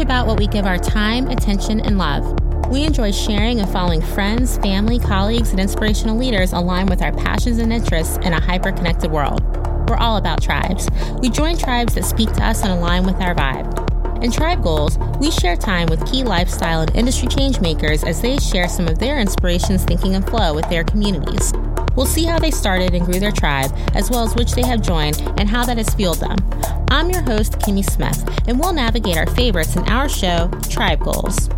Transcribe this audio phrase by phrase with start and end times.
[0.00, 2.38] about what we give our time, attention, and love.
[2.70, 7.58] We enjoy sharing and following friends, family, colleagues, and inspirational leaders aligned with our passions
[7.58, 9.42] and interests in a hyper connected world.
[9.88, 10.88] We're all about tribes.
[11.20, 14.22] We join tribes that speak to us and align with our vibe.
[14.22, 18.68] In Tribe Goals, we share time with key lifestyle and industry changemakers as they share
[18.68, 21.52] some of their inspirations, thinking, and flow with their communities.
[21.96, 24.82] We'll see how they started and grew their tribe, as well as which they have
[24.82, 26.36] joined and how that has fueled them.
[26.90, 31.48] I'm your host, Kimmy Smith, and we'll navigate our favorites in our show, Tribe Goals.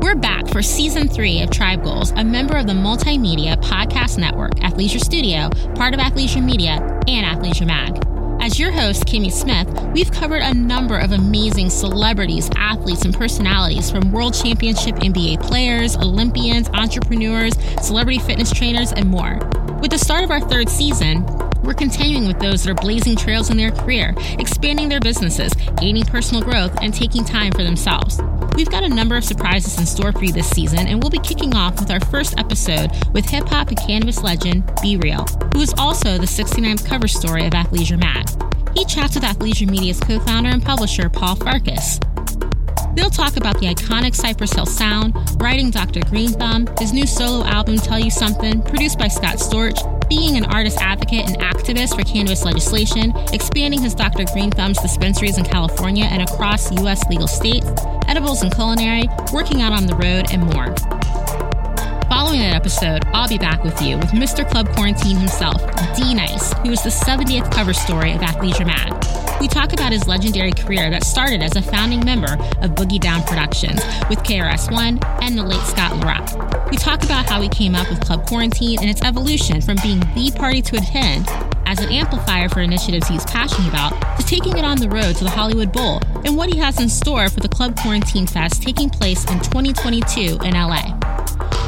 [0.00, 4.54] We're back for season three of Tribe Goals, a member of the Multimedia Podcast Network,
[4.56, 8.02] Athleisure Studio, part of Athleisure Media, and Athleisure Mag.
[8.40, 13.90] As your host, Kimmy Smith, we've covered a number of amazing celebrities, athletes, and personalities
[13.90, 19.38] from World Championship NBA players, Olympians, entrepreneurs, celebrity fitness trainers, and more.
[19.80, 21.24] With the start of our third season,
[21.62, 26.04] we're continuing with those that are blazing trails in their career, expanding their businesses, gaining
[26.04, 28.20] personal growth, and taking time for themselves.
[28.54, 31.18] We've got a number of surprises in store for you this season, and we'll be
[31.18, 35.74] kicking off with our first episode with hip hop and cannabis legend B-Real, who is
[35.78, 38.47] also the 69th cover story of Athleisure Mag.
[38.78, 41.98] He chats with Athleisure Media's co founder and publisher, Paul Farkas.
[42.94, 45.98] They'll talk about the iconic Cypress Hill sound, writing Dr.
[46.08, 50.44] Green Thumb, his new solo album Tell You Something, produced by Scott Storch, being an
[50.44, 54.24] artist advocate and activist for cannabis legislation, expanding his Dr.
[54.32, 57.04] Green Thumb's dispensaries in California and across U.S.
[57.08, 57.66] legal states,
[58.06, 60.97] edibles and culinary, working out on the road, and more.
[62.18, 64.44] Following that episode, I'll be back with you with Mr.
[64.50, 65.62] Club Quarantine himself,
[65.96, 69.40] D Nice, who is the 70th cover story of Athleisure Mag.
[69.40, 73.22] We talk about his legendary career that started as a founding member of Boogie Down
[73.22, 76.72] Productions with KRS-One and the late Scott LaRock.
[76.72, 80.00] We talk about how he came up with Club Quarantine and its evolution from being
[80.00, 81.28] the party to attend
[81.66, 85.22] as an amplifier for initiatives he's passionate about to taking it on the road to
[85.22, 88.90] the Hollywood Bowl and what he has in store for the Club Quarantine Fest taking
[88.90, 90.97] place in 2022 in LA.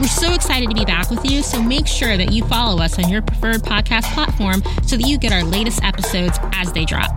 [0.00, 2.98] We're so excited to be back with you, so make sure that you follow us
[2.98, 7.10] on your preferred podcast platform so that you get our latest episodes as they drop.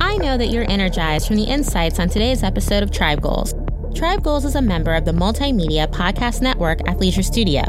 [0.00, 3.54] I know that you're energized from the insights on today's episode of Tribe Goals.
[3.94, 7.62] Tribe Goals is a member of the multimedia podcast network Athleisure Studio,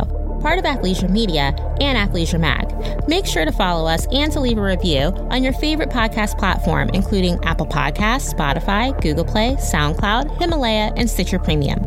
[0.46, 2.72] part of Athleisure Media and Athleisure Mag.
[3.08, 6.92] Make sure to follow us and to leave a review on your favorite podcast platform,
[6.94, 11.80] including Apple Podcasts, Spotify, Google Play, SoundCloud, Himalaya, and Stitcher Premium.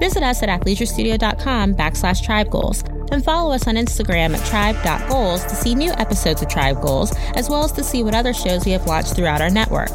[0.00, 2.82] Visit us at athleisurestudio.com backslash tribe goals
[3.12, 7.50] and follow us on Instagram at tribe.goals to see new episodes of Tribe Goals, as
[7.50, 9.90] well as to see what other shows we have launched throughout our network.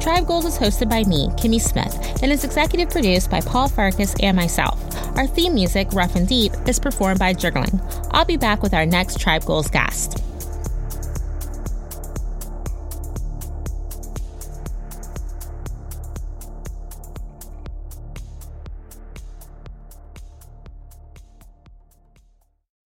[0.00, 4.16] Tribe Goals is hosted by me, Kimmy Smith, and is executive produced by Paul Farkas
[4.20, 4.91] and myself.
[5.16, 7.80] Our theme music, Rough and Deep, is performed by Juggling.
[8.12, 10.22] I'll be back with our next Tribe Goals guest.